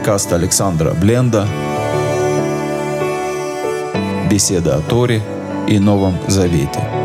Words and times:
подкаст 0.00 0.32
Александра 0.32 0.94
Бленда 0.94 1.46
«Беседа 4.30 4.76
о 4.76 4.80
Торе 4.80 5.20
и 5.68 5.78
Новом 5.78 6.14
Завете». 6.26 6.99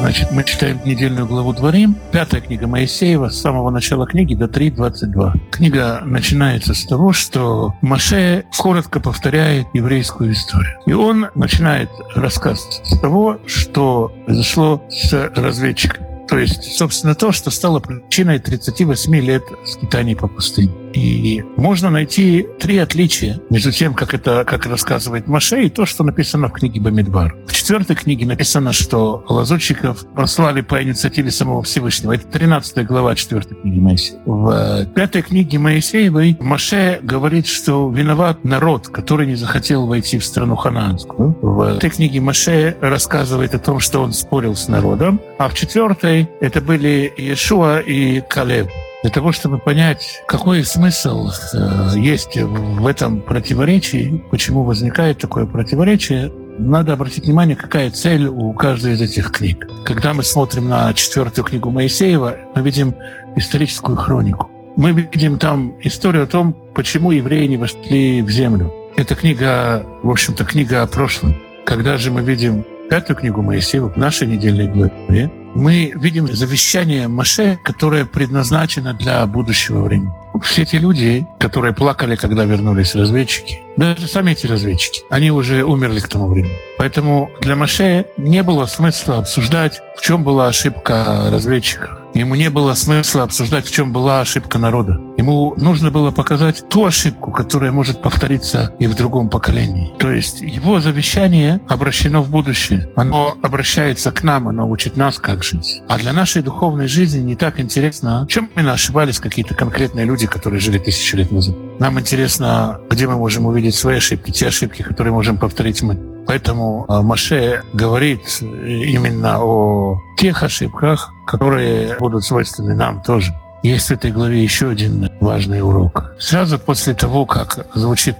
Значит, 0.00 0.30
мы 0.30 0.44
читаем 0.44 0.80
недельную 0.84 1.26
главу 1.26 1.52
Дворим, 1.52 1.96
пятая 2.12 2.40
книга 2.40 2.68
Моисеева, 2.68 3.30
с 3.30 3.40
самого 3.40 3.70
начала 3.70 4.06
книги 4.06 4.34
до 4.34 4.44
3.22. 4.46 5.50
Книга 5.50 6.00
начинается 6.04 6.72
с 6.72 6.84
того, 6.84 7.12
что 7.12 7.74
Маше 7.82 8.44
коротко 8.56 9.00
повторяет 9.00 9.66
еврейскую 9.74 10.32
историю. 10.32 10.78
И 10.86 10.92
он 10.92 11.26
начинает 11.34 11.90
рассказ 12.14 12.80
с 12.84 12.98
того, 13.00 13.38
что 13.46 14.12
произошло 14.24 14.82
с 14.88 15.12
разведчиками. 15.34 16.06
То 16.28 16.38
есть, 16.38 16.76
собственно, 16.76 17.14
то, 17.14 17.32
что 17.32 17.50
стало 17.50 17.80
причиной 17.80 18.38
38 18.38 19.16
лет 19.16 19.42
скитаний 19.64 20.14
по 20.14 20.28
пустыне. 20.28 20.72
И 20.94 21.44
можно 21.56 21.90
найти 21.90 22.46
три 22.58 22.78
отличия 22.78 23.40
между 23.50 23.72
тем, 23.72 23.94
как 23.94 24.14
это, 24.14 24.44
как 24.44 24.66
рассказывает 24.66 25.26
Маше, 25.26 25.64
и 25.64 25.70
то, 25.70 25.86
что 25.86 26.04
написано 26.04 26.48
в 26.48 26.52
книге 26.52 26.80
Бамидбар. 26.80 27.36
В 27.46 27.52
четвертой 27.52 27.96
книге 27.96 28.26
написано, 28.26 28.72
что 28.72 29.24
лазутчиков 29.28 30.04
послали 30.14 30.62
по 30.62 30.82
инициативе 30.82 31.30
самого 31.30 31.62
Всевышнего. 31.62 32.12
Это 32.14 32.26
13 32.26 32.86
глава 32.86 33.14
четвертой 33.14 33.56
книги 33.56 33.78
Моисея. 33.78 34.20
В 34.24 34.86
пятой 34.94 35.22
книге 35.22 35.58
Моисеевой 35.58 36.36
Маше 36.40 37.00
говорит, 37.02 37.46
что 37.46 37.90
виноват 37.90 38.44
народ, 38.44 38.88
который 38.88 39.26
не 39.26 39.34
захотел 39.34 39.86
войти 39.86 40.18
в 40.18 40.24
страну 40.24 40.56
ханаанскую. 40.56 41.36
В 41.42 41.76
этой 41.76 41.90
книге 41.90 42.20
Маше 42.20 42.76
рассказывает 42.80 43.54
о 43.54 43.58
том, 43.58 43.80
что 43.80 44.00
он 44.00 44.12
спорил 44.12 44.56
с 44.56 44.68
народом. 44.68 45.20
А 45.38 45.48
в 45.48 45.54
четвертой 45.54 46.28
это 46.40 46.60
были 46.60 47.12
Иешуа 47.16 47.80
и 47.80 48.20
Калеб 48.20 48.68
для 49.08 49.14
того, 49.14 49.32
чтобы 49.32 49.56
понять, 49.56 50.22
какой 50.28 50.62
смысл 50.64 51.30
э, 51.54 51.92
есть 51.96 52.36
в 52.36 52.86
этом 52.86 53.22
противоречии, 53.22 54.22
почему 54.30 54.64
возникает 54.64 55.16
такое 55.16 55.46
противоречие, 55.46 56.30
надо 56.58 56.92
обратить 56.92 57.24
внимание, 57.24 57.56
какая 57.56 57.90
цель 57.90 58.26
у 58.26 58.52
каждой 58.52 58.92
из 58.92 59.00
этих 59.00 59.32
книг. 59.32 59.66
Когда 59.86 60.12
мы 60.12 60.22
смотрим 60.22 60.68
на 60.68 60.92
четвертую 60.92 61.46
книгу 61.46 61.70
Моисеева, 61.70 62.36
мы 62.54 62.60
видим 62.60 62.94
историческую 63.34 63.96
хронику. 63.96 64.50
Мы 64.76 64.92
видим 64.92 65.38
там 65.38 65.74
историю 65.80 66.24
о 66.24 66.26
том, 66.26 66.52
почему 66.74 67.10
евреи 67.10 67.46
не 67.46 67.56
вошли 67.56 68.20
в 68.20 68.28
землю. 68.28 68.74
Эта 68.94 69.14
книга, 69.14 69.86
в 70.02 70.10
общем-то, 70.10 70.44
книга 70.44 70.82
о 70.82 70.86
прошлом. 70.86 71.34
Когда 71.64 71.96
же 71.96 72.10
мы 72.10 72.20
видим 72.20 72.62
пятую 72.90 73.16
книгу 73.16 73.40
Моисеева 73.40 73.88
в 73.88 73.96
нашей 73.96 74.26
недельной 74.26 74.68
главе, 74.68 75.30
мы 75.58 75.92
видим 75.96 76.28
завещание 76.28 77.08
Маше, 77.08 77.58
которое 77.64 78.04
предназначено 78.04 78.94
для 78.94 79.26
будущего 79.26 79.82
времени. 79.82 80.12
Все 80.42 80.62
эти 80.62 80.76
люди, 80.76 81.26
которые 81.40 81.74
плакали, 81.74 82.14
когда 82.14 82.44
вернулись 82.44 82.94
разведчики, 82.94 83.60
даже 83.76 84.06
сами 84.06 84.30
эти 84.30 84.46
разведчики, 84.46 85.02
они 85.10 85.32
уже 85.32 85.64
умерли 85.64 85.98
к 85.98 86.06
тому 86.06 86.28
времени. 86.28 86.54
Поэтому 86.78 87.30
для 87.40 87.56
Маше 87.56 88.06
не 88.16 88.44
было 88.44 88.66
смысла 88.66 89.18
обсуждать, 89.18 89.80
в 89.96 90.02
чем 90.02 90.22
была 90.22 90.46
ошибка 90.46 91.28
разведчиков. 91.28 91.90
Ему 92.18 92.34
не 92.34 92.50
было 92.50 92.74
смысла 92.74 93.22
обсуждать, 93.22 93.66
в 93.66 93.72
чем 93.72 93.92
была 93.92 94.20
ошибка 94.20 94.58
народа. 94.58 95.00
Ему 95.16 95.54
нужно 95.56 95.92
было 95.92 96.10
показать 96.10 96.68
ту 96.68 96.84
ошибку, 96.84 97.30
которая 97.30 97.70
может 97.70 98.02
повториться 98.02 98.74
и 98.80 98.88
в 98.88 98.96
другом 98.96 99.30
поколении. 99.30 99.92
То 100.00 100.10
есть 100.10 100.40
его 100.40 100.80
завещание 100.80 101.60
обращено 101.68 102.20
в 102.20 102.28
будущее. 102.28 102.90
Оно 102.96 103.36
обращается 103.40 104.10
к 104.10 104.24
нам, 104.24 104.48
оно 104.48 104.68
учит 104.68 104.96
нас, 104.96 105.18
как 105.18 105.44
жить. 105.44 105.80
А 105.88 105.96
для 105.96 106.12
нашей 106.12 106.42
духовной 106.42 106.88
жизни 106.88 107.20
не 107.20 107.36
так 107.36 107.60
интересно, 107.60 108.24
в 108.24 108.32
чем 108.32 108.50
именно 108.56 108.72
ошибались 108.72 109.20
какие-то 109.20 109.54
конкретные 109.54 110.04
люди, 110.04 110.26
которые 110.26 110.58
жили 110.58 110.78
тысячи 110.78 111.14
лет 111.14 111.30
назад. 111.30 111.54
Нам 111.78 112.00
интересно, 112.00 112.80
где 112.90 113.06
мы 113.06 113.14
можем 113.14 113.46
увидеть 113.46 113.76
свои 113.76 113.98
ошибки, 113.98 114.32
те 114.32 114.48
ошибки, 114.48 114.82
которые 114.82 115.12
можем 115.12 115.38
повторить 115.38 115.82
мы. 115.82 116.17
Поэтому 116.28 116.84
а, 116.88 117.00
Маше 117.00 117.62
говорит 117.72 118.20
именно 118.42 119.42
о 119.42 119.98
тех 120.18 120.42
ошибках, 120.42 121.10
которые 121.26 121.96
будут 121.98 122.22
свойственны 122.22 122.74
нам 122.74 123.02
тоже. 123.02 123.32
Есть 123.62 123.88
в 123.88 123.92
этой 123.92 124.12
главе 124.12 124.42
еще 124.42 124.68
один 124.68 125.10
важный 125.20 125.62
урок. 125.62 126.12
Сразу 126.18 126.58
после 126.58 126.92
того, 126.92 127.24
как 127.24 127.66
звучит 127.74 128.16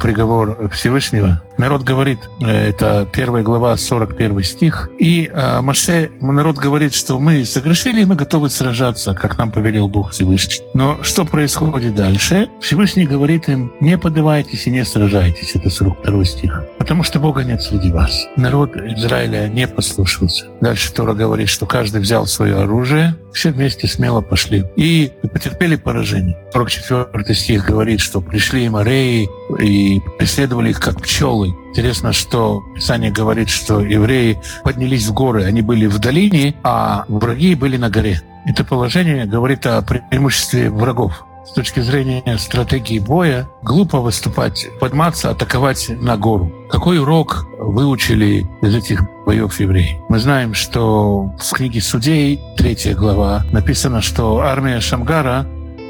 приговор 0.00 0.68
Всевышнего. 0.70 1.40
Народ 1.58 1.82
говорит, 1.82 2.18
э, 2.40 2.68
это 2.68 3.08
первая 3.12 3.42
глава, 3.42 3.76
41 3.76 4.42
стих, 4.42 4.90
и 4.98 5.30
э, 5.32 5.60
Маше, 5.60 6.10
народ 6.20 6.56
говорит, 6.56 6.94
что 6.94 7.18
мы 7.18 7.44
согрешили, 7.44 8.02
и 8.02 8.04
мы 8.04 8.14
готовы 8.14 8.50
сражаться, 8.50 9.14
как 9.14 9.38
нам 9.38 9.50
повелел 9.50 9.88
Бог 9.88 10.10
Всевышний. 10.10 10.64
Но 10.74 11.02
что 11.02 11.24
происходит 11.24 11.94
дальше? 11.94 12.48
Всевышний 12.60 13.06
говорит 13.06 13.48
им, 13.48 13.72
не 13.80 13.98
подавайтесь 13.98 14.66
и 14.66 14.70
не 14.70 14.84
сражайтесь. 14.84 15.54
Это 15.54 15.70
42 15.70 16.24
стих. 16.24 16.64
Потому 16.78 17.02
что 17.02 17.18
Бога 17.20 17.44
нет 17.44 17.62
среди 17.62 17.92
вас. 17.92 18.26
Народ 18.36 18.76
Израиля 18.76 19.48
не 19.48 19.68
послушался. 19.68 20.46
Дальше 20.60 20.92
Тора 20.92 21.14
говорит, 21.14 21.48
что 21.48 21.66
каждый 21.66 22.00
взял 22.00 22.26
свое 22.26 22.56
оружие, 22.56 23.16
все 23.32 23.50
вместе 23.50 23.86
смело 23.86 24.20
пошли 24.20 24.64
и 24.76 25.10
потерпели 25.32 25.76
поражение. 25.76 26.36
44 26.52 27.34
стих 27.34 27.66
говорит, 27.66 28.00
что 28.00 28.20
пришли 28.20 28.64
им 28.66 28.76
ареи 28.76 29.28
и 29.60 30.00
преследовали 30.18 30.70
их 30.70 30.80
как 30.80 31.00
пчелы. 31.00 31.41
Интересно, 31.50 32.12
что 32.12 32.62
Писание 32.74 33.10
говорит, 33.10 33.48
что 33.48 33.80
евреи 33.80 34.40
поднялись 34.64 35.06
в 35.06 35.12
горы, 35.12 35.44
они 35.44 35.62
были 35.62 35.86
в 35.86 35.98
долине, 35.98 36.54
а 36.62 37.04
враги 37.08 37.54
были 37.54 37.76
на 37.76 37.90
горе. 37.90 38.20
Это 38.44 38.64
положение 38.64 39.24
говорит 39.26 39.66
о 39.66 39.82
преимуществе 39.82 40.70
врагов. 40.70 41.24
С 41.44 41.52
точки 41.52 41.80
зрения 41.80 42.22
стратегии 42.38 43.00
боя, 43.00 43.48
глупо 43.62 43.98
выступать, 43.98 44.68
подматься, 44.80 45.30
атаковать 45.30 45.88
на 45.88 46.16
гору. 46.16 46.52
Какой 46.70 47.00
урок 47.00 47.46
выучили 47.58 48.46
из 48.62 48.74
этих 48.74 49.02
боев 49.26 49.58
евреи? 49.58 50.00
Мы 50.08 50.18
знаем, 50.20 50.54
что 50.54 51.34
в 51.38 51.52
книге 51.52 51.80
Судей, 51.80 52.40
третья 52.56 52.94
глава, 52.94 53.44
написано, 53.50 54.02
что 54.02 54.38
армия 54.40 54.80
Шамгара 54.80 55.46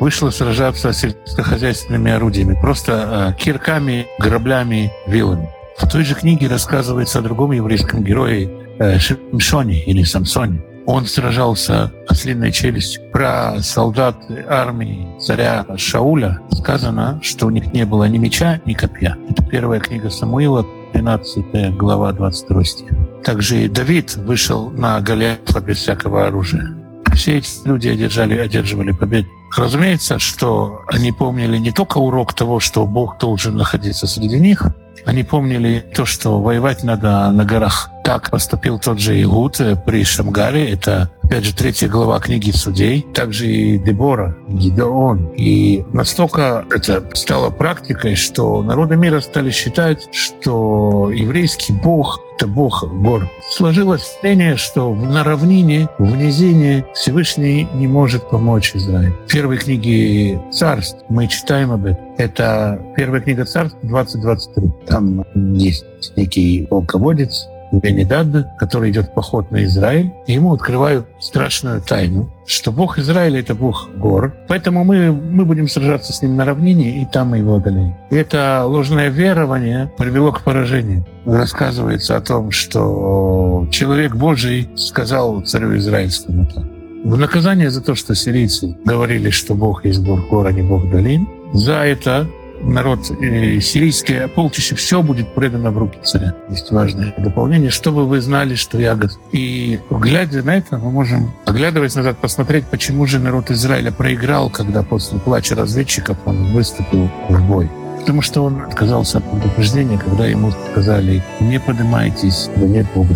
вышла 0.00 0.30
сражаться 0.30 0.92
с 0.92 0.98
сельскохозяйственными 0.98 2.12
орудиями, 2.12 2.58
просто 2.60 3.34
э, 3.38 3.42
кирками, 3.42 4.06
граблями, 4.18 4.92
вилами. 5.06 5.48
В 5.78 5.88
той 5.88 6.04
же 6.04 6.14
книге 6.14 6.48
рассказывается 6.48 7.18
о 7.18 7.22
другом 7.22 7.52
еврейском 7.52 8.04
герое 8.04 8.48
э, 8.78 8.98
Шимшоне 8.98 9.82
или 9.84 10.02
Самсоне. 10.02 10.62
Он 10.86 11.06
сражался 11.06 11.92
ослиной 12.08 12.52
челюстью. 12.52 13.02
Про 13.10 13.60
солдат 13.60 14.16
армии 14.48 15.08
царя 15.18 15.64
Шауля 15.76 16.40
сказано, 16.52 17.18
что 17.22 17.46
у 17.46 17.50
них 17.50 17.72
не 17.72 17.86
было 17.86 18.04
ни 18.04 18.18
меча, 18.18 18.60
ни 18.66 18.74
копья. 18.74 19.16
Это 19.30 19.42
первая 19.44 19.80
книга 19.80 20.10
Самуила, 20.10 20.66
13 20.92 21.76
глава, 21.76 22.12
22 22.12 22.64
стих. 22.64 22.88
Также 23.24 23.64
и 23.64 23.68
Давид 23.68 24.14
вышел 24.16 24.70
на 24.70 25.00
Голиафа 25.00 25.60
без 25.60 25.78
всякого 25.78 26.26
оружия. 26.26 26.76
Все 27.14 27.38
эти 27.38 27.48
люди 27.64 27.88
одержали, 27.88 28.36
одерживали 28.36 28.92
победу. 28.92 29.28
Разумеется, 29.56 30.18
что 30.18 30.82
они 30.88 31.12
помнили 31.12 31.58
не 31.58 31.70
только 31.70 31.98
урок 31.98 32.34
того, 32.34 32.60
что 32.60 32.86
Бог 32.86 33.18
должен 33.18 33.56
находиться 33.56 34.06
среди 34.06 34.40
них, 34.40 34.66
они 35.06 35.22
помнили 35.22 35.84
то, 35.94 36.06
что 36.06 36.40
воевать 36.40 36.82
надо 36.82 37.30
на 37.30 37.44
горах. 37.44 37.90
Так 38.04 38.30
поступил 38.30 38.78
тот 38.78 38.98
же 38.98 39.20
Игуд 39.22 39.60
при 39.86 40.04
Шамгаре. 40.04 40.70
Это, 40.70 41.10
опять 41.24 41.44
же, 41.44 41.54
третья 41.54 41.88
глава 41.88 42.20
книги 42.20 42.50
Судей. 42.50 43.06
Также 43.14 43.46
и 43.46 43.78
Дебора, 43.78 44.36
Гидеон. 44.48 45.32
И 45.36 45.84
настолько 45.92 46.64
это 46.70 47.04
стало 47.14 47.50
практикой, 47.50 48.14
что 48.14 48.62
народы 48.62 48.96
мира 48.96 49.20
стали 49.20 49.50
считать, 49.50 50.08
что 50.12 51.10
еврейский 51.10 51.72
бог— 51.72 52.20
это 52.36 52.46
бог 52.46 52.84
гор. 53.02 53.28
Сложилось 53.50 54.02
впечатление, 54.02 54.56
что 54.56 54.94
на 54.94 55.24
равнине, 55.24 55.88
в 55.98 56.16
низине 56.16 56.84
Всевышний 56.94 57.68
не 57.74 57.86
может 57.86 58.28
помочь 58.28 58.72
Израилю. 58.74 59.16
В 59.26 59.32
первой 59.32 59.58
книге 59.58 60.40
царств 60.52 60.98
мы 61.08 61.26
читаем 61.28 61.72
об 61.72 61.86
этом. 61.86 62.04
Это 62.18 62.80
первая 62.96 63.20
книга 63.20 63.44
царств 63.44 63.76
20-23. 63.82 64.86
Там 64.86 65.24
есть 65.34 65.84
некий 66.16 66.66
полководец, 66.68 67.48
Бенедад, 67.72 68.56
который 68.58 68.90
идет 68.90 69.06
в 69.06 69.14
поход 69.14 69.50
на 69.50 69.64
Израиль, 69.64 70.12
и 70.26 70.32
ему 70.32 70.52
открывают 70.52 71.06
страшную 71.20 71.80
тайну, 71.80 72.30
что 72.46 72.72
Бог 72.72 72.98
Израиля— 72.98 73.40
это 73.40 73.54
Бог 73.54 73.88
гор. 73.96 74.34
Поэтому 74.48 74.84
мы, 74.84 75.12
мы 75.12 75.44
будем 75.44 75.68
сражаться 75.68 76.12
с 76.12 76.22
ним 76.22 76.36
на 76.36 76.44
равнине, 76.44 77.02
и 77.02 77.06
там 77.06 77.30
мы 77.30 77.38
его 77.38 77.56
одолеем. 77.56 77.94
И 78.10 78.16
это 78.16 78.64
ложное 78.66 79.08
верование 79.08 79.90
привело 79.98 80.32
к 80.32 80.42
поражению. 80.42 81.04
Рассказывается 81.24 82.16
о 82.16 82.20
том, 82.20 82.50
что 82.50 83.66
человек 83.70 84.14
Божий 84.14 84.68
сказал 84.76 85.40
царю 85.40 85.76
израильскому 85.76 86.46
так. 86.46 86.64
В 87.04 87.18
наказание 87.18 87.70
за 87.70 87.82
то, 87.82 87.94
что 87.94 88.14
сирийцы 88.14 88.78
говорили, 88.84 89.28
что 89.28 89.54
Бог 89.54 89.84
есть 89.84 90.00
Бог 90.00 90.26
гор, 90.28 90.46
а 90.46 90.52
не 90.52 90.62
Бог 90.62 90.90
долин, 90.90 91.28
за 91.52 91.84
это 91.84 92.26
народ 92.60 93.10
э, 93.10 93.60
сирийский 93.60 94.28
полчища, 94.28 94.76
все 94.76 95.02
будет 95.02 95.34
предано 95.34 95.70
в 95.70 95.78
руки 95.78 95.98
царя. 96.02 96.34
Есть 96.48 96.70
важное 96.70 97.14
дополнение, 97.18 97.70
чтобы 97.70 98.06
вы 98.06 98.20
знали, 98.20 98.54
что 98.54 98.78
я. 98.78 98.98
И 99.32 99.80
глядя 99.90 100.42
на 100.42 100.56
это, 100.56 100.78
мы 100.78 100.90
можем, 100.90 101.32
оглядываясь 101.44 101.94
назад, 101.94 102.18
посмотреть, 102.18 102.66
почему 102.66 103.06
же 103.06 103.18
народ 103.18 103.50
Израиля 103.50 103.90
проиграл, 103.90 104.50
когда 104.50 104.82
после 104.82 105.18
плача 105.18 105.54
разведчиков 105.54 106.16
он 106.24 106.52
выступил 106.52 107.10
в 107.28 107.42
бой. 107.46 107.70
Потому 108.00 108.20
что 108.20 108.42
он 108.42 108.60
отказался 108.60 109.18
от 109.18 109.30
предупреждения, 109.30 109.98
когда 109.98 110.26
ему 110.26 110.52
сказали, 110.70 111.22
не 111.40 111.58
поднимайтесь, 111.58 112.50
да 112.54 112.66
нет 112.66 112.86
Бога. 112.94 113.14